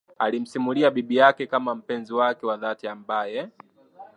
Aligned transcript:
Alimsimulia 0.19 0.91
bibi 0.91 1.15
yake 1.15 1.47
kama 1.47 1.75
mpenzi 1.75 2.13
wake 2.13 2.45
wa 2.45 2.57
dhati 2.57 2.87
ambaye 2.87 3.47